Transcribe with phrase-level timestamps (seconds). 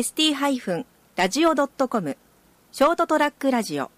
[0.00, 2.16] ST-radio.com
[2.72, 3.90] ショートトラックラジオ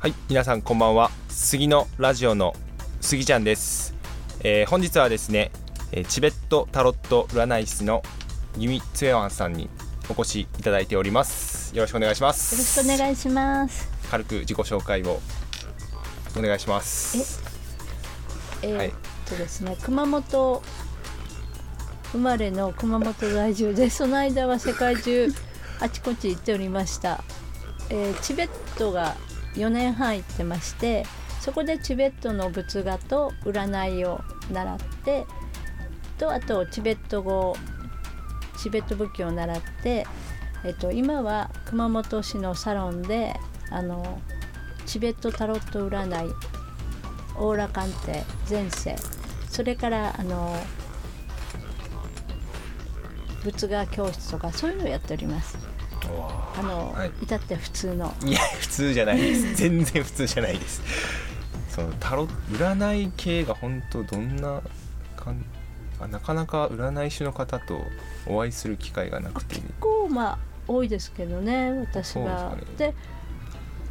[0.00, 1.12] はい、皆さんこんばんは。
[1.28, 2.56] 杉のラジオの
[3.00, 3.94] 杉ちゃんです。
[4.40, 5.52] えー本日はですね、
[5.92, 8.02] えーチベットタロット占い師の
[8.58, 9.68] ユミツエワンさんに
[10.08, 11.74] お越しいただいております。
[11.74, 12.82] よろしくお願いしまよろしす。
[12.82, 13.88] くお願いします。
[14.10, 15.20] 軽く自己紹介を
[16.36, 17.40] お願いします。
[18.62, 18.92] はいえーっ
[19.26, 20.62] とですね、熊本
[22.12, 25.28] 生まれの熊本在住で、その間は世界中
[25.80, 27.22] あちこち行っておりました。
[27.88, 29.16] えーチベットが
[29.54, 31.06] 4年半行ってまして、
[31.40, 34.20] そこでチベットの仏画と占いを
[34.52, 35.24] 習って、
[36.18, 37.56] とあとチベット語、
[38.60, 40.06] チベット仏教を習って、
[40.64, 43.34] えっと今は熊本市のサロンで
[43.70, 44.20] あの
[44.86, 46.34] チベットタロット占い
[47.36, 48.96] オーラ鑑定前世。
[49.48, 50.54] それからあの
[53.42, 55.56] 仏画教室とかそういうのをやっております。
[56.58, 57.12] あの、はい。
[57.22, 58.14] 至って普通の。
[58.24, 59.54] いや普通じゃないです。
[59.54, 60.82] 全然普通じゃないです。
[61.68, 64.60] そのタロ占い系が本当どんな
[65.16, 65.42] かん
[66.00, 67.80] あなかなか占い師の方と
[68.26, 72.94] お会いする機会がなくて、結構まあ多いですけどね私がでねで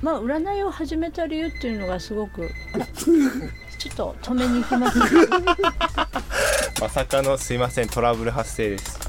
[0.01, 2.49] まあ占いを始めた理由っていうのがすごく
[3.77, 4.99] ちょっと止めに行きます
[6.81, 8.99] まさかのすいませんトラブル発生です。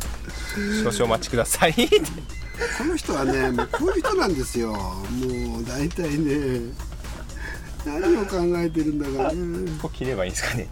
[0.82, 1.74] 少々お待ちください。
[1.74, 6.60] この人はねもうこういう人なんですよもう大体ね
[7.86, 10.68] 何を考えてるんだからねここ切ればいいんですかね。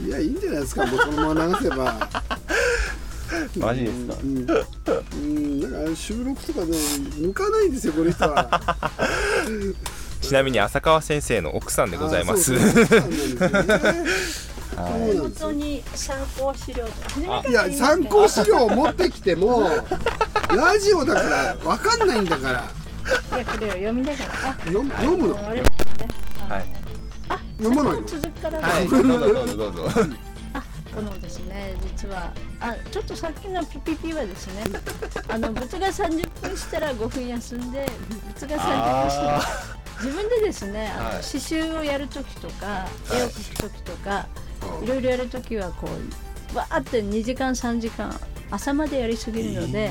[0.00, 0.86] いやいいんじゃないですか。
[0.86, 2.08] もうそのまま流せば。
[3.56, 4.14] マジですか？
[4.22, 6.76] うん、うん、だから収録とかね
[7.18, 8.60] 向かないんですよこの人は。
[10.20, 12.54] ちなみに浅川先生の奥さんでございます。
[14.76, 16.84] 本当に参考資料
[17.48, 19.68] いや参考資料を持ってきても
[20.48, 22.64] ラジオだから分かんないんだから。
[23.36, 24.30] いやこれを読みながら。
[24.50, 25.34] あ読むの。
[27.62, 28.88] 読まないの続きからはい。
[28.88, 29.88] どうぞどうぞどうぞ。
[30.94, 32.32] このですね実は。
[32.60, 34.64] あちょっとさっきのピピピはですね
[35.28, 37.86] あの仏が30分したら5分休んで
[38.34, 39.42] 仏が30分したらあ
[40.02, 41.12] 自分でですねあの、はい。
[41.14, 44.26] 刺繍をやる時とか絵を描く時とか、
[44.82, 45.88] い、ろいろやる時はこ
[46.52, 48.14] うわーって2時間3時間
[48.50, 49.90] 朝までやりすぎるので、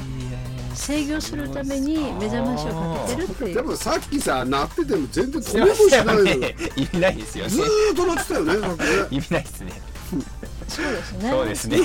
[0.76, 6.56] 制御するために目覚ましをかけてるっていうでもさっきさ鳴ってても全然止めもしないのよね。
[6.76, 7.62] 意味ないですよねず。
[7.62, 9.82] ーっと鳴ってたよねさっきね意味ないですね。
[10.68, 11.78] そうですねそうです ね。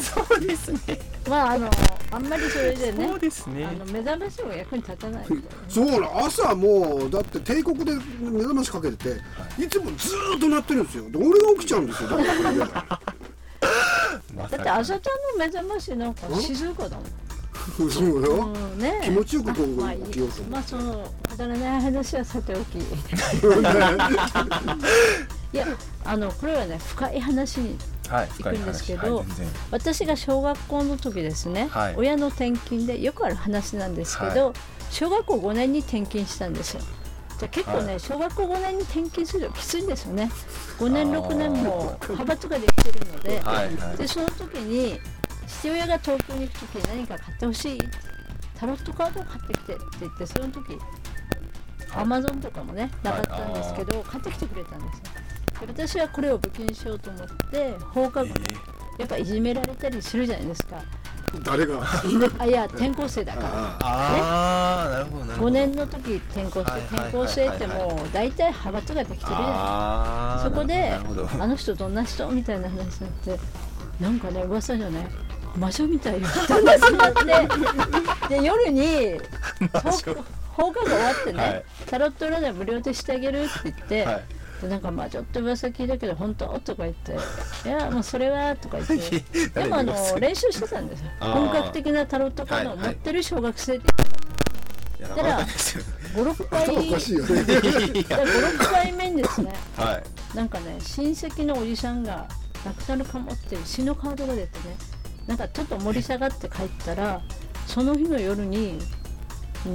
[0.00, 1.00] そうですね。
[1.28, 1.70] まああの
[2.12, 3.72] あんまりそれでねそうですねあ。
[3.72, 5.36] の目覚ましも役に立たないね
[5.68, 13.00] そうなの朝もうだって帝国で目覚ましかけてていつもずーっと鳴ってるんですよで俺が起きちゃうんですよだから
[14.48, 17.04] だって朝ちゃんの目覚ましなんか静かだもん。
[17.90, 18.46] そうよ。
[18.46, 19.00] うんね。
[19.04, 20.02] 気持ちよくこうまあいい。
[20.04, 20.50] 起きようと思う。
[20.52, 22.78] まあそのくだらない話はさておき。
[25.52, 25.66] いや
[26.04, 27.78] あのこれはね深い話に
[28.08, 28.28] はい。
[28.42, 29.26] 行くんですけどはい
[29.70, 31.94] 私が小学校の時ですね、はい。
[31.96, 34.52] 親の転勤でよくある話なんですけど、
[34.90, 36.80] 小学校5年に転勤したんですよ。
[37.38, 38.00] じゃあ結構ね、はい。
[38.00, 40.30] 小学校5年に転勤するときついんですよね。
[40.78, 41.26] 5年あー。
[41.26, 43.96] 6年も派閥ができてるので、はいはい。
[43.96, 45.00] でその時に
[45.60, 47.80] 父親が東京に行く時に何か買ってほしい。
[48.58, 50.78] タロットカードを買ってきてって言ってその時
[51.94, 55.66] アマゾンとかもねなかったんですけど、買ってきてくれたんですよ。
[55.74, 58.30] で私はこれを武器にしようと思って放課後、
[58.98, 60.82] やっぱいじめられたりするじゃないですか。
[61.42, 61.80] 誰が？
[62.38, 63.48] あいや転校生だから。
[63.48, 65.48] あああ、なるほどなるほど。
[65.48, 67.08] 5年の時転校生はいはいはいはい。
[67.08, 70.44] 転校生ってもう大体派閥ができてるじゃないああ。
[70.44, 70.92] そこで。
[71.40, 72.28] あの人どんな人？
[72.30, 73.38] みたいな話になって
[74.00, 75.06] なんかね噂じゃない？
[75.56, 77.14] 魔女みたいな人がっ
[78.28, 78.36] て。
[78.36, 79.20] で 夜に
[79.72, 79.90] 放
[80.52, 81.64] 放課後終わってね、はい。
[81.86, 84.24] タロット占い無料でしてあげるって言って、はい。
[84.62, 86.46] でなんかまあちょっと噂聞いたけど本当？
[86.60, 87.12] とか言って
[87.68, 89.20] 「いやもうそれは」とか言って。
[89.60, 91.10] でもあの練習してたんですよ。
[91.20, 93.84] 本格的なタロットカードを持ってる小学生で
[94.98, 95.84] やだからですよ。
[96.14, 96.64] 56回。
[96.64, 97.28] 頭おかしいよね。
[97.28, 100.00] 56回目にですねは
[100.32, 100.36] い。
[100.36, 102.26] なんかね親戚のおじさんが
[102.64, 104.76] 亡くなるかもっていう死のカードが出てね
[105.26, 107.20] なんかちょっと盛り下がって帰ったら
[107.66, 108.78] その日の夜に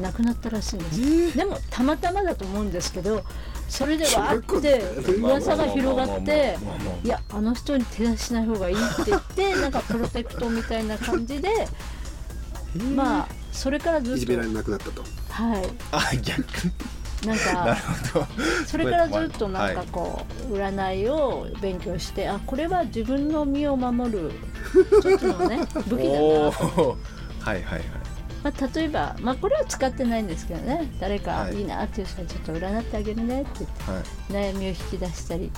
[0.01, 0.85] 亡くなったらしいんで
[1.31, 3.23] す、でもたまたまだと思うんですけど
[3.67, 6.57] それでわーって噂が広がって
[7.03, 11.49] いやあの人に手出しない方がいいって言って なんかプロテクトみたいな感じで
[12.95, 14.17] まあそれからずっと。
[14.17, 15.03] いじめられなくなったと。
[15.29, 15.69] はい。
[15.91, 16.43] あ逆
[17.25, 17.77] なんか
[18.65, 24.31] それからずっとなんかこう占いを勉強してあこれは自分の身を守る
[24.99, 26.97] 一つのね 武器だな。
[27.41, 27.81] はいはいはい。
[28.43, 30.91] まあ、例えば、まあ、これは使ってないんですけどね。
[30.99, 31.57] 誰かはい。
[31.57, 34.51] いいなっていう人はちょっと占ってあげるねって言ってはい。
[34.51, 35.51] 悩みを引き出したり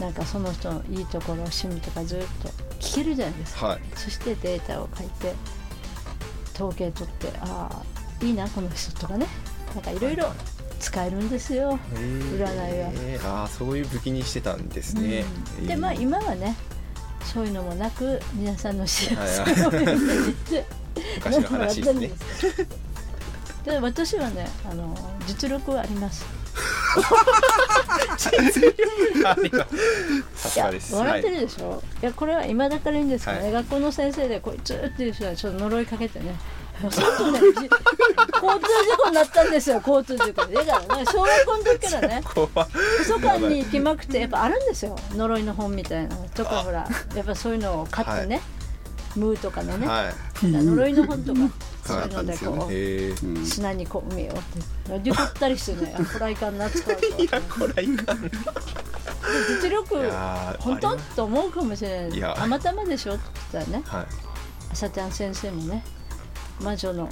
[0.00, 2.48] なんかその人のいいところ趣味とかずっと
[2.80, 3.66] 聞けるじゃないですか。
[3.66, 3.80] はい。
[3.96, 5.34] そしてデータを書いて
[6.54, 7.82] 統計取ってあ
[8.22, 9.26] あいいなこの人とかね
[9.74, 10.32] なんかいろいろ
[10.80, 12.90] 使えるんですよ、占いは。
[12.94, 15.24] えーああそういう武器にしてたんですね、
[15.60, 15.66] うん。
[15.66, 16.56] でまあえー今はね
[17.24, 19.66] そういうのもなく皆さんの幸せはい。
[19.66, 19.70] を
[21.16, 22.10] 昔の話ですね。
[23.64, 24.94] で私はねあの
[25.26, 26.24] 実力はあります。
[28.12, 28.52] 笑っ
[30.92, 31.22] てはい。
[31.22, 33.52] るでしょ、い、やこれは今だからいいんですけどね、はい。
[33.52, 36.34] 学校の先生でこいつっていう人はちょっと呪いかけてね
[36.80, 40.54] そうするとねじ 交通事故になったんですよ交通事故で。
[40.54, 42.22] だからね小学校の時からね。
[43.04, 44.96] 図書館に行きまくってやっぱあるんですよ。
[45.14, 46.16] 呪いの本みたいな。
[46.16, 48.40] のとかほらやっぱそういうのを買ってね、
[49.14, 50.10] ムーとかのね、は
[50.42, 50.46] い。
[50.46, 51.40] 呪いの本とか
[51.86, 52.68] そういうのでこ
[53.42, 54.40] う、砂にこう埋めようっ
[54.92, 54.98] て。
[55.00, 57.06] デュコったりしてねあこらいかんな使うと。
[57.06, 58.30] いやこれいかん
[59.62, 60.10] 実力
[60.58, 60.96] 本当？
[61.16, 62.34] と思うかもしれない。
[62.34, 63.14] たまたまでしょ？
[63.14, 63.84] って言ったらね。
[63.86, 64.06] はい。
[64.72, 65.84] 朝ちゃん先生もね
[66.60, 67.08] 魔女の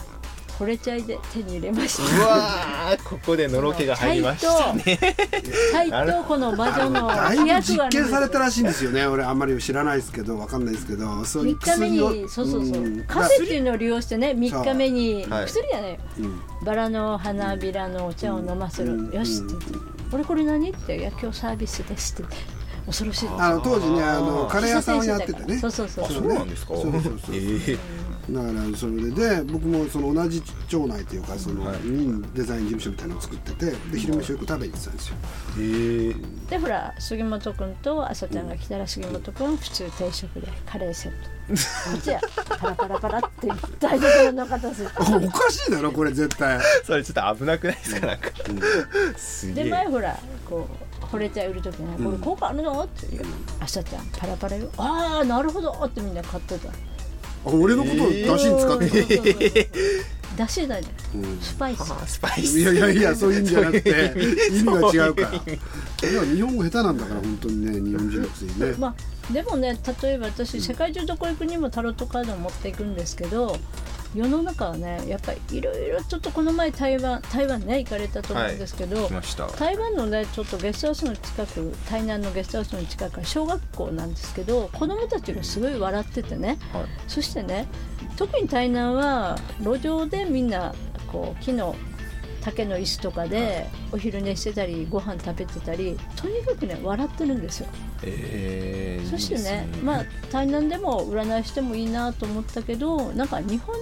[0.59, 4.99] 惚れちゃいで手に入れましうわーここでのろけが入りましたね。
[5.73, 9.07] たはいとこの魔女のだいぶ実験されたらしいんですよね。
[9.07, 11.99] 俺あんまり知らないですけどわかんないですけどそういう3日目に
[12.29, 13.05] そうそうそう、ん。
[13.07, 15.47] カフェっていうのを利用してね3日目にはい。
[15.47, 15.99] 薬やね。
[16.19, 16.41] うん。
[16.63, 19.15] バラの花びらのお茶を飲ませる、うん。
[19.15, 19.39] よし。
[19.39, 19.67] って言って
[20.13, 22.35] 「俺これ何?」って「いや今日サービスです」って。
[22.87, 23.29] 恐ろしい。
[23.39, 25.59] あの当時ねあのカレー屋さんをやっててね。
[25.59, 26.05] そうそうそう。
[26.05, 26.75] あそうなんですか？
[26.75, 27.39] そうそうそうえ。
[27.39, 27.79] ー
[28.33, 31.77] だからそれで僕もその同じ町内というかその、はい。
[31.81, 35.17] うんデザイン事務所みたいなのを作っててで昼飯をよく食べに行ってたんですよ。
[35.57, 36.49] えー。
[36.51, 41.29] でほら杉本君と朝ちゃんが来たら杉本君普通定食でカレーセット。
[41.51, 42.21] こっちは
[42.59, 43.49] パラパラパラって
[43.81, 46.61] 台所の片付けおかしいだろこれ絶対。
[46.85, 48.29] それちょっと危なくないですかなんか。
[49.17, 50.17] すげでえ前ほら
[50.49, 50.69] こ
[51.03, 53.25] う惚れちゃう時に「これ効果あるの?」って言う。
[53.59, 56.69] 朝ちゃんパラパラよ「ああなるほど」ってみんな買ってた。
[56.69, 56.73] あ
[57.45, 59.71] 俺のことを出汁に使って
[60.37, 60.87] だしだね。
[61.15, 61.39] うん。
[61.41, 61.83] スパイス。
[62.07, 62.59] スパイス。
[62.59, 63.91] いやいやいやそういうんじゃなくて
[64.53, 66.09] 意味が違うから。
[66.09, 73.59] いや日本語下手なんだから本当にね日本人のくせにね、まあでもね例えば私世界中どこ行くにもタロットカードを持っていくんですけど
[74.15, 79.47] 世の中はねやっぱりいろいろちょっとこの前台湾台湾ね行かれたと思うんですけど、来ました。
[79.49, 86.59] 台湾のねちょっとゲストハウスの近く台南のゲストハウスの近くは小学校なんですけど子供たちがすごい笑っててね。
[86.73, 86.85] はい。
[87.07, 87.69] そしてね
[88.17, 90.75] 特に台南は路上でみんな
[91.11, 91.75] こう木の
[92.41, 97.69] 竹の椅子とかでお昼寝してたりご飯食べてたりとにかくね笑ってるんですよ。
[98.03, 99.69] えー、そしていいですね。
[99.83, 103.77] まあ台南でも占いしてもいいなと思ったけどなんか日本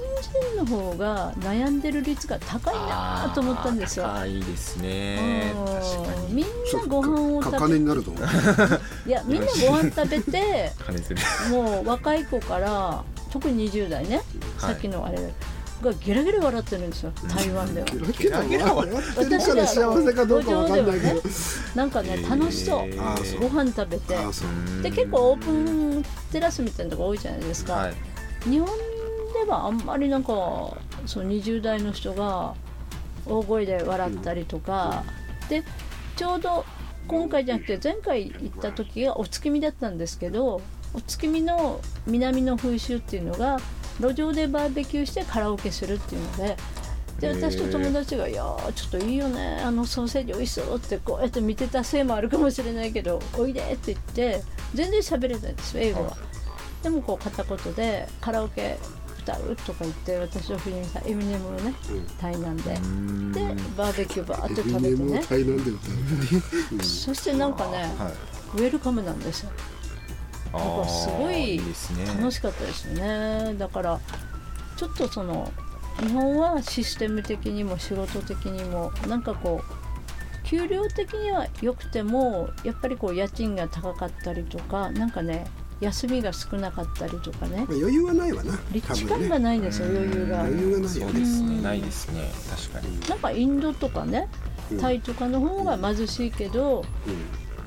[0.54, 4.06] 人の方が悩んでる率が高いなと思ったんですよ。
[4.06, 5.52] 高いですね。
[5.54, 5.64] うん。
[5.66, 6.34] 確かに。
[6.34, 8.24] みんなご飯をか食べ金になると思う。
[9.06, 14.24] いやみんなご飯食べて 金するもう若い子から特に20代ね、はい。
[14.58, 15.18] さっきのあれ
[15.82, 17.86] がゲラゲラ笑ってるんですよ台湾では。
[18.18, 19.40] ゲラゲラはやってる。
[19.40, 21.22] から幸せかどうかわかんないけど。
[21.74, 22.30] なんかねえー。
[22.30, 24.16] 楽しそう、あーご飯食べて。
[24.82, 27.94] で結構オープンテラスみたいなとこ多いじゃないですか、はい。
[28.50, 28.68] 日本
[29.32, 30.32] ではあんまりなんか
[31.06, 32.54] その20代の人が
[33.26, 35.04] 大声で笑ったりとか、
[35.48, 35.62] で
[36.16, 36.64] ちょうど
[37.06, 40.60] 今回じゃなくて前回行った時がお月見だったんですけど
[40.94, 43.58] お月見の南の風習っていうのが
[44.00, 46.56] 路上でバーベキューしてカラオケするっていうので。
[47.18, 49.60] で私と友達が「いやーちょっといいよね。
[49.64, 56.16] あのソーセージ美味しそう」ってこうやって見てたせいもあるかもしれないけど「おいで」って言って全然喋れないんですよ英語は。
[56.80, 58.78] でもこう片言でカラオケ
[59.18, 59.56] 歌う？
[59.66, 61.74] とか言って私を振りにしたエミネムをね
[62.22, 62.70] 台南で。
[62.74, 63.32] うん。
[63.32, 63.40] で
[63.76, 65.22] バーベキューバーって食べてね。
[66.84, 68.58] そしてなんかねはい。
[68.58, 69.50] ウェルカムなんですよ。
[69.50, 69.77] あ
[70.52, 71.60] だからすごい
[72.06, 73.54] 楽しかったですよね。
[73.58, 74.00] だから
[74.76, 75.50] ちょっとその
[76.00, 85.46] 日本はシステム的にも仕事的にもなんかこう給料的には良くてもやっぱりこう家賃が高かったりとかなんかね
[85.80, 87.58] 休みが少なかったりとかね。
[87.58, 88.58] まあ余裕はないわな。
[88.72, 90.40] 立地感がないんですよ余裕が。
[90.40, 91.48] 余裕がないそうよねですね。
[91.48, 92.30] うんないですね。
[92.50, 93.00] 確かに。
[93.08, 94.28] なんかインドとかね
[94.72, 94.80] うん。
[94.80, 96.84] タイとかの方が貧しいけど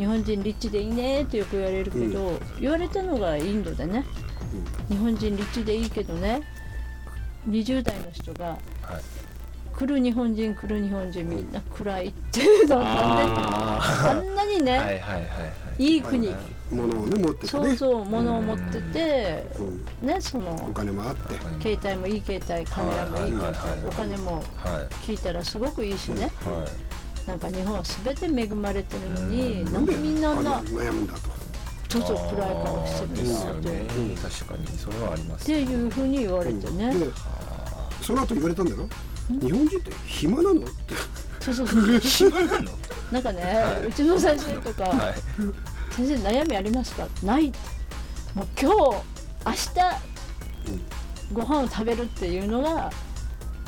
[0.02, 4.04] 日本人リッチでいいねってよく言われるけど、言われたのがインドでね。
[4.90, 6.42] 日本人リッチでいいけどね。
[7.48, 8.58] 20代の人がはい。
[9.78, 15.26] 来る日本人来る日本人みんな暗いっていうのああんなにね、ーはいはいはいは
[15.78, 15.84] い。
[15.84, 16.36] いい国、
[16.72, 17.48] 物をね持っててね。
[17.48, 19.46] そうそう物を持ってて、
[20.02, 20.08] うん。
[20.08, 21.36] ねそおの金もあって。
[21.62, 23.88] 携帯もいい携帯カメラもいい携帯、はいはい。
[23.88, 24.44] お金もはい。
[25.06, 26.32] 聞いたらすごくいいしね。
[26.44, 26.91] はい
[27.28, 29.74] なんか日本は全て恵まれてるのにうん。
[29.74, 31.20] なんでみんなあんな悩むんだと。
[31.88, 33.86] ちょっと暗い顔してるですよなって、ね
[34.22, 34.68] 確かに。
[34.78, 35.44] それはあります。
[35.44, 37.08] っていうふうに言われてね、で
[38.02, 38.88] その後言われたんだよ
[39.30, 40.62] 日本人って暇なの？
[40.62, 40.70] って。
[41.42, 42.00] そうそうそう。
[42.00, 42.72] 暇なの？
[43.12, 43.44] なんかね、
[43.88, 45.16] うちの先生とか、はい。
[45.94, 47.08] 先生悩みありますか？
[47.24, 47.50] ない。
[47.50, 47.60] って
[48.36, 48.76] もう今日
[49.46, 49.62] 明日
[51.34, 52.90] ご飯を食べるっていうのが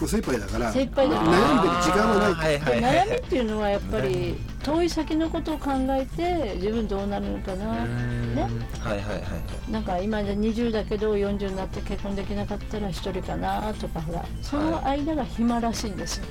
[0.05, 1.31] 精一杯だから精一杯だから。
[1.31, 2.33] 悩んでる時間はない。
[2.33, 7.85] はいはい悩みっていうのはやっぱり遠い先のことを考えて自分どうなるのかな。
[7.85, 8.41] ね。
[8.79, 14.25] はいはいはいなんか今じゃ20だけど40になって結婚できなかったら一人かなとかほら。
[14.41, 16.25] その間が暇らしいんですよ。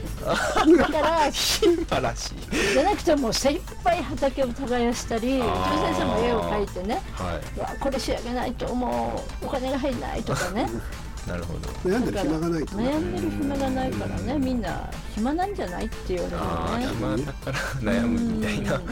[0.76, 2.72] だから 素晴らしい。
[2.74, 5.54] じゃなくてもう精一杯畑を耕したりうちの
[5.86, 7.02] 先生も絵を描いてね。
[7.14, 9.46] はうわこれ仕上げないともう。
[9.46, 10.62] お金が入んないとかね。
[10.62, 11.68] いなるほど。
[11.88, 12.88] 悩んでだからる暇がないとね。
[12.88, 17.58] 悩んでる暇がないからねみんな暇なんじゃないって言われるああよね暇だから
[17.92, 18.74] 悩むみたいな。
[18.76, 18.86] うん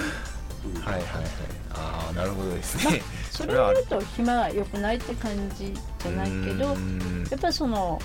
[0.83, 1.25] はいはいはい。
[1.73, 3.01] ああなるほどですね。
[3.31, 7.27] それを言うと暇が良くないって感じじゃないけどうん。
[7.31, 7.99] やっぱりその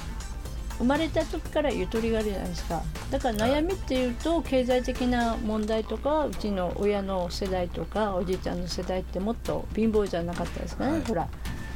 [0.78, 2.82] 生まれた時からゆとりがあるじゃないですか。
[3.12, 11.02] だから悩みっていうと経済的な問題とかうちの親の世代とかおじいちゃんの世代ってもっと貧乏じゃなかったですかね、はい。
[11.02, 11.28] ほら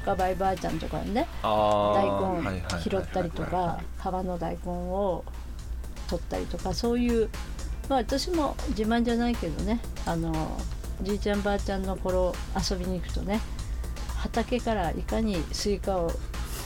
[0.09, 5.23] ガバイばあちゃんとかねあ大根拾ったりとか川の大根を
[6.09, 7.29] 取ったりとかそういう
[7.89, 10.31] まあ私も自慢じゃないけどねあの
[10.99, 13.39] おじいちゃんばあちゃんの頃遊びに行くとね
[14.17, 16.11] 畑からいかにスイカを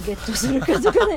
[0.06, 1.16] ゲットするかとかね。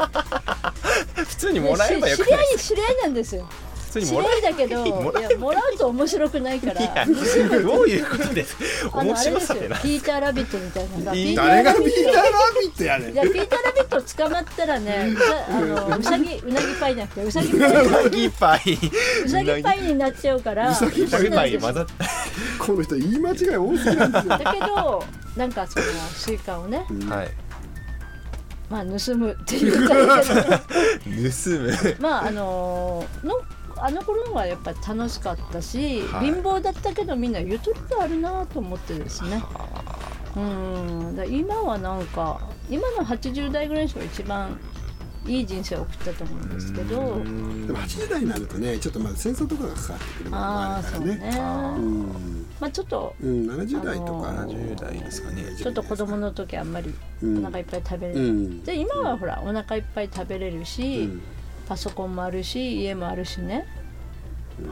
[1.14, 3.45] 普通にもらえばよし知り合くないい知り合いなんですよ。
[3.45, 3.65] 普
[4.00, 6.80] 通にもらいだけど もらいやもらうと面白くないから。
[6.80, 8.56] いやどういうことです
[8.92, 11.26] 面 あのあれですよ白さってなピーター・ラビットみたいなさいい。
[11.26, 11.94] ピーター誰がラビット。
[11.94, 13.12] ピーター・ラビットやねん。
[13.12, 17.70] いやピーター・ラビット捕まったらね うさあのうさぎうなぎパイじゃなくてうさぎパイ。
[17.86, 18.78] うなぎパイ。
[19.24, 21.86] うさぎパイになっちゃうからうさぎパイ混ざっ
[22.58, 24.38] この人言い間違い多すぎなんですよ。
[24.38, 25.04] だけど
[25.36, 25.84] なんかその
[26.14, 27.28] スイカをねはい。
[28.68, 29.86] まあ盗むっていいけどね。
[29.86, 31.96] 盗む。
[32.00, 33.34] まああのの
[33.78, 36.26] あの頃はやっぱり楽しかったし、はい。
[36.26, 39.42] 貧乏だったけどみんなゆとりがあるなと思ってですね。
[40.37, 41.16] うん。
[41.16, 42.40] だ今はなんか
[42.71, 44.59] 今の80代ぐらいの人が一番
[45.26, 46.97] いい人生を送ったと思うんですけど。
[46.97, 51.06] でも80代になるとねちょっとまだ戦争とかがかかってくるものもあるからね。
[51.06, 52.47] そうね。
[52.61, 54.30] まあちょっとうん70代とか。
[54.30, 55.42] あの70代ですかね。
[55.56, 58.62] ちょっと子供の時あんまりうんお腹いっぱい食べれる、うん。
[58.62, 61.23] で今はほらお腹いっぱい食べれるし、うん
[61.66, 63.66] パソコンもあるし家もあるしね。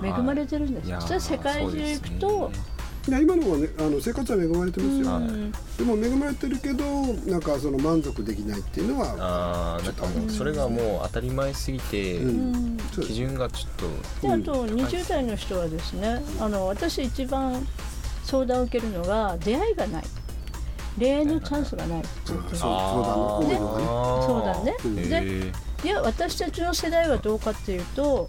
[0.02, 0.90] 恵まれてるんですよ、い。
[0.90, 2.50] やーそれ世界中行くと。
[3.06, 6.84] いや今のはねあの生活は恵まれてますよ、うんでも恵まれてるけど
[7.30, 12.30] なんかその満足できないっていうのはああなんかもうそれがもう当たり前すぎてうう。
[12.30, 17.66] ん基準がちょっであと20代の人はですねあの私一番
[18.22, 20.04] 相談を受けるのが出会いがない。
[20.98, 24.24] 恋愛のチャンスがないって言っそう相談の多いのがね。
[24.26, 24.76] そうだね。
[24.84, 25.52] うんで
[25.84, 28.26] いや私たちの世代はどうかっていうと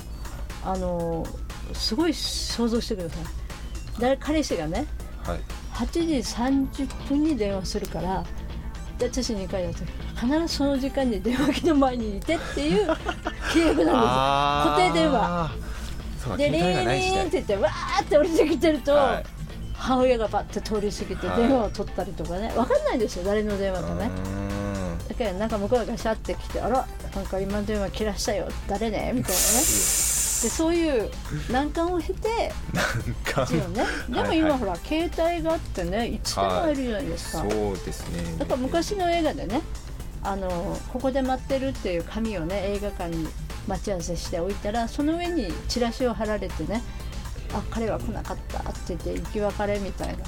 [0.63, 1.25] あの
[1.73, 3.19] すごい想像してください。
[3.99, 4.85] 誰彼氏がね
[5.23, 5.39] はい。
[5.73, 8.23] 8時30分に電話するから
[8.97, 9.73] で私に書いてあっ
[10.17, 12.91] た必ずその時間に電話機の前にいてっていう
[13.53, 15.51] 契約なんあ固定電話。
[16.37, 17.19] でリ携帯がない時代。
[17.19, 19.23] ーンって言ってわーって降りてきてると、はい。
[19.73, 22.51] 母親がバッて通り過ぎてはい電話を取ったりとかね。
[22.55, 24.09] 分かんないんですよ誰の電話かね。
[24.39, 24.44] う
[25.17, 28.47] だけどなんか向こうがガシャって来て「あらなんか今電話切らしたよ。
[28.67, 30.15] 誰ね?」みたいなね。
[30.35, 31.09] でそういう
[31.49, 33.85] 難関を経てーんかですよね。
[34.09, 34.37] でもはいはい。
[34.39, 37.49] 今ほら携帯があってねいつでも会えるじゃないですか、そう
[37.85, 38.35] ですね。
[38.37, 39.61] だから昔の映画でね
[40.21, 43.27] あのここで待ってるっていう紙をね映画館に
[43.65, 46.83] 待ち合わせしておいたらその上にチラシを貼られてね
[47.53, 48.59] あ彼は来なかった。
[48.59, 50.25] って言って生き別れみたいな。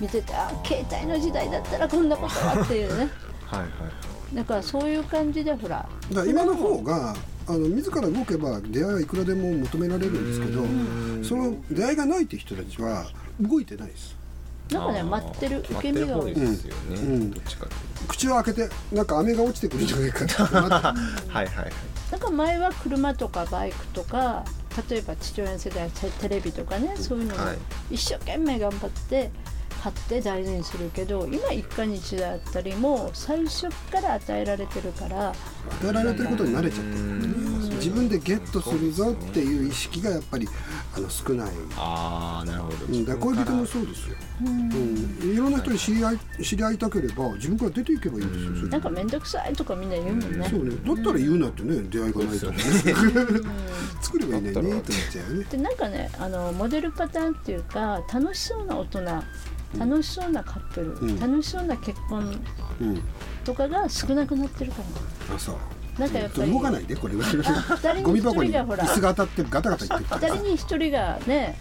[0.00, 3.10] 見ててあ携帯の時代だったらこんなことはっていうね。
[3.44, 5.88] はいはいだからそういう感じでほら。
[6.12, 7.14] だ今の方が
[7.46, 11.24] あの自ら動けば出会いはいくらでも求められるんですけどうん。
[11.24, 13.06] その出会いがないって人たちは
[13.40, 14.16] 動いてないです。
[14.70, 16.18] なんかね待ってる受け身が。
[16.18, 17.32] 多いですよね、うん。
[17.32, 17.36] う
[18.08, 21.72] 口を開けてなんか飴が落ちてくるんじゃないかって待ってとはいはいはい。
[22.12, 24.44] なんか前は車とかバイクとか
[24.88, 27.58] 例えば父親の世代はテテレビとかねそういうのをはい。
[27.90, 29.30] 一生懸命頑張って
[29.82, 36.96] 買って大事にするけど今一家日だったりも最初から与えられてるから与えられてることに慣れちゃってる。
[37.80, 40.46] 自分でゲットするぞっていう意識がやっぱり
[40.94, 41.50] あの少ない。
[41.78, 42.76] ああなるほど。
[42.84, 48.56] うんだから恋人もそうですよ、うん、いろんな人に知り合い知り合いたければ自分から出ていけばいいんですよ。
[48.56, 50.48] それなんか面倒くさいとかみんな言うもんね。
[50.50, 50.76] そうね。
[50.76, 52.58] だったら言うなってね出会いがないとね。
[54.02, 55.44] 作ればいいのにねって思っちゃうよね。
[55.50, 59.00] でなんかねあのモデルパターンっていうか楽しそうな大人
[59.78, 61.20] 楽しそうなカップル、ん。
[61.20, 62.40] 楽しそうな結婚
[62.80, 63.02] うん。
[63.44, 64.82] とかが少なくなってるか
[65.34, 65.56] あそう。
[65.98, 67.22] らなんかやっぱり動かないでこれは。
[67.22, 70.34] 二人に一ゴミ箱に椅子が当たってガタガタ言ってるから。
[70.34, 71.56] 二人に一人がね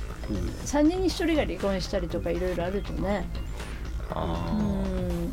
[0.66, 3.26] 三人に一人が離婚したりとかいろいろあるとね。
[4.12, 5.32] あうん。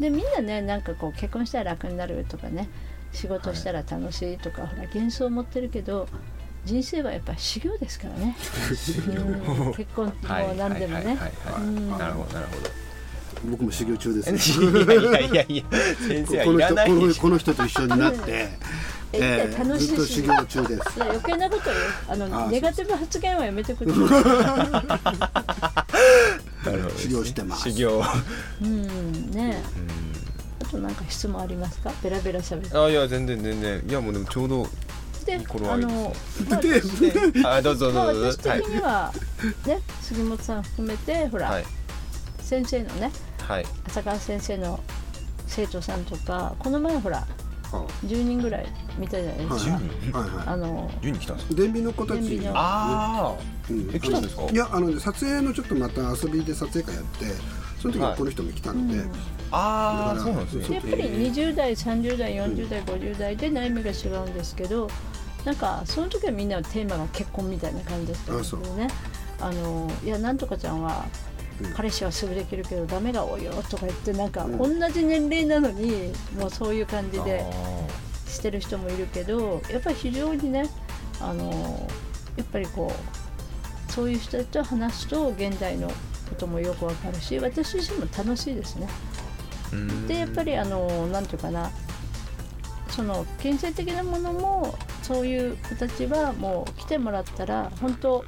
[0.00, 2.68] でみんなねなんかこう結婚したら楽になるとかね
[3.12, 6.06] 仕事したら楽しいとか、ほら幻想を持ってるけど
[6.64, 8.36] 人生はやっぱり修行ですからね。
[9.08, 9.74] うん。
[9.74, 11.14] 結婚あも何でもね。
[11.98, 12.32] なるほど。
[12.34, 12.56] なるほ
[13.50, 14.60] 僕も修行中です。
[14.60, 15.64] よほどいやいやいや。
[16.08, 18.20] 先生はいらこの人このこの人と一緒になって、
[19.12, 19.88] えええ楽しいし。
[19.88, 21.02] ずっと修行中です。
[21.02, 21.76] 余計なことよ
[22.08, 24.00] あのネガティブ発言はやめてくださ
[26.66, 26.94] なるほど。
[26.94, 27.70] です修行してます。
[27.70, 28.02] 修行。
[28.60, 29.30] いうん。
[29.30, 29.62] ね。
[30.62, 31.92] あとなんか質問ありますか？
[32.02, 32.76] ベラベラしゃべって。
[32.76, 33.84] あいや全然全然。
[33.88, 34.66] いやもうでもちょうど
[35.28, 36.14] でいい頃合いですあの
[36.48, 38.28] まあであどうぞまあどうぞ。
[38.32, 39.12] 私的には
[39.66, 41.64] ね杉本さん含めてほらはい。
[42.40, 43.12] 先生のね
[43.46, 43.66] はい。
[43.86, 44.80] 浅川先生の
[45.46, 47.26] 生徒さんとかこの前ほら
[47.70, 48.66] は10人ぐらい
[48.98, 50.30] 見たじゃないですか、いはい。
[50.30, 51.52] はあの10人来たんですか？
[51.52, 52.52] い電美の子たち電美の。
[52.54, 53.36] あ
[53.70, 53.90] うん。
[53.94, 54.42] え来たんですか？
[54.50, 57.26] いやあのね撮影のちょっとまた遊びで撮影会やって
[57.80, 58.18] その時ははい。
[58.18, 59.12] この人も来たので、うん。
[59.50, 60.68] ああそうなんですね。
[60.68, 64.88] でやっぱり20代30代40代50代で悩みが違うんですけど
[65.44, 68.88] なんかその時はみんなテーマが結婚みたいな感じだったんですけどね。
[69.40, 71.06] あのいやなんとかちゃんは
[71.62, 71.72] うん。
[71.74, 74.58] 彼氏はすぐできるけどダメが多いよとか言ってなんかうん。
[74.58, 80.68] 同じ年齢なのにもうそういう感じであしてる人もいるけどやっぱり非常にね
[81.20, 81.88] あの
[82.36, 85.94] やっぱりこうそういう人たちと話すと現代のこ
[86.36, 88.88] ともよくわかるし私自身も楽しいですね。
[90.06, 91.70] でやっぱりあのなんていうかな
[92.90, 98.22] その金銭的なものもそういう子たちはもう来てもらったら本当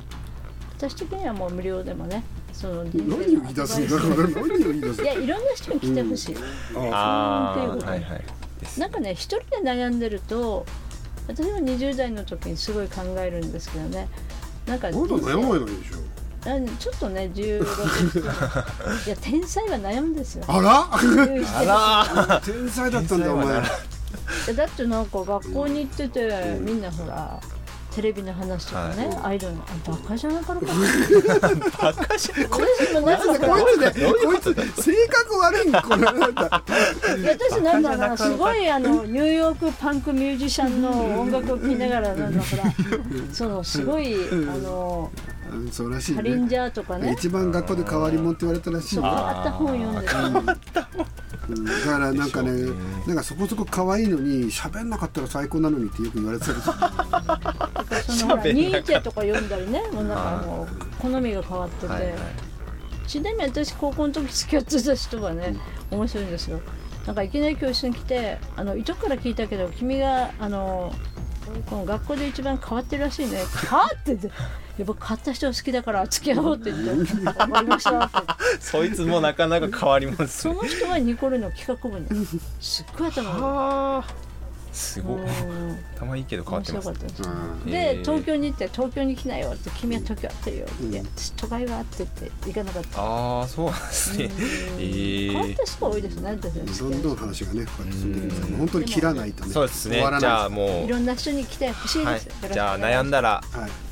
[0.78, 6.36] 私的にはもう無料でもねその人何を生言い出すんだろう何を言い出すいやいろんな人に来てほしい、
[6.90, 8.24] あっていうことあはいはい。
[8.78, 10.64] なんかね一人で悩んでると
[11.28, 14.08] 私は20代の時にすごい考えるんですけどね。
[14.66, 15.98] なんかまだ悩まないでしょ。
[16.46, 17.60] あちょっとね16
[19.06, 20.44] いや天才は悩むんですよ。
[20.48, 20.88] あら？
[20.90, 23.62] あら天才だったんだお前
[24.48, 27.40] えだってなんか学校に行ってて、みんなほら
[27.94, 33.00] テレビの話とかね、アイドルのあバカじゃなかろ うかバカじゃなこいつね
[34.24, 36.62] こいつ性格悪いんこれなんだ
[37.18, 42.62] いや私なんだろうなすごいあのニューヨークパンクミュージシャンの音楽を聴きながらなんかほら
[43.32, 45.10] そのすごいあの
[45.52, 47.12] うんそうらしいカリンねジャーとかね。
[47.18, 50.88] 一番学校で変わり者って言われたらしいあった本読んでた。
[50.96, 51.09] うん
[51.54, 52.72] だからなんかねね。
[53.06, 56.68] なんかそこそこ可愛いのに喋んなかったら最高なのにってよく言われてたりす
[58.12, 58.18] る。
[58.18, 60.68] そのほらニーチェとか読んだりねもうなんかもう
[61.00, 62.14] 好みが変わってて、はいはい。
[63.06, 65.56] ちなみに私高校の時付き合ってた人はね、
[65.90, 66.60] 面白いんですよ。
[67.06, 70.94] なんかいきなり教室に来て「あのいとこから聞いたけど君があの
[71.68, 74.16] この学校で一番変わってるらしいね」はあ?」って
[74.84, 78.16] 言って「いや僕変わった人好きだから付き合おう」って言って「分かりました」って
[78.60, 80.54] そいつもなかなか変わりますね。
[80.54, 82.26] その人はニコルの企画部に
[82.60, 84.30] すっごい頭がああ。
[84.72, 85.20] すごい。
[85.20, 85.78] うん。
[85.96, 93.02] 頭いいけど変わ面ってます白かったで東京に行って東京に来なよって君は東京あってるよって、いや私都会はあってって行かなかった。
[93.02, 94.30] ああそうなんですね。
[94.78, 95.28] え。
[95.32, 100.04] 変わっーた人が多いですねどんどん話がねこうやって進んでるんですけど本当に切らないとねそうですね。
[100.20, 102.54] じゃあもいろんな人に来てほしいはです、よろしくお願いしますい。
[102.54, 103.42] じゃあ悩んだら。
[103.50, 103.89] はい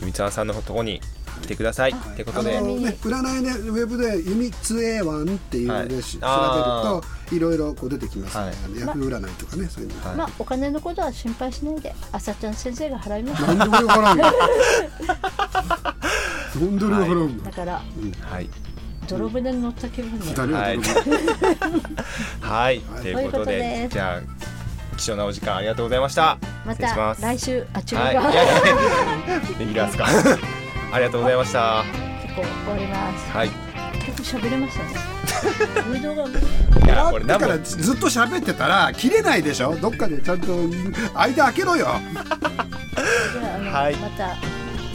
[0.00, 1.00] ゆみつわんさんのとこに
[1.42, 2.56] 来てくださいってことで。
[2.56, 8.54] あのね、占いねウェブで「弓津 A1」っていうので、はい調べるといろいろこう出てきますね、はい。
[8.80, 10.16] ヤフー占いとかねそういうの、はい。
[10.16, 13.42] まあお金のことは心配しないで朝ちゃん先生が払います。
[13.42, 14.32] なんで俺が払うんだ
[16.54, 17.82] な んで俺が払うんだ、だから
[18.22, 18.50] はい。
[19.06, 20.34] 泥船に乗った気分で。
[20.34, 20.78] 誰がはい。
[22.40, 22.82] はい。
[22.92, 23.02] はい。
[23.02, 24.49] ということということでじゃあ
[25.00, 26.36] 貴重なお時間ありがとうございました。
[26.66, 29.58] また来週あ違うはい。
[29.58, 30.06] レギュラーですか。
[30.92, 31.84] ありがとうございました。
[32.22, 33.30] 結構終わります。
[33.30, 33.50] はい。
[34.04, 34.90] 結構喋れましたね。
[36.84, 39.74] いやこれだからずっと喋ってたら切れないでしょ？
[39.76, 40.54] どっかでちゃんと
[41.14, 41.86] 間開けろよ。
[42.12, 44.36] じゃああの、はいまた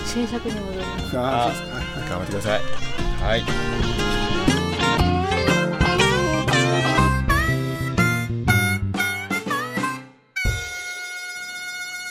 [0.06, 1.16] 制作に戻ります。
[1.16, 2.62] 頑張ってください。
[3.28, 3.44] はい